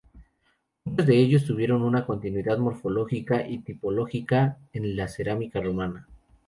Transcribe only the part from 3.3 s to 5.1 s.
y tipológica en la